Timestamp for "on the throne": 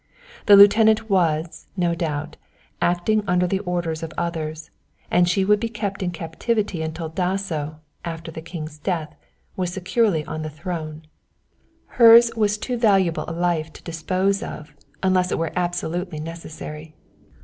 10.27-11.03